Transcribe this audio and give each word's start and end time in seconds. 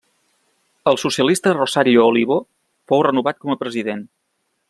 El 0.91 0.97
socialista 1.01 1.51
Rosario 1.59 2.07
Olivo 2.13 2.39
fou 2.93 3.05
renovat 3.09 3.41
com 3.45 3.55
a 3.55 3.59
president. 3.67 4.05